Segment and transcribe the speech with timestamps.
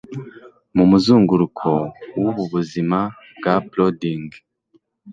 [0.75, 1.69] Mumuzunguruko
[2.19, 2.99] wubu buzima
[3.37, 4.27] bwa plodding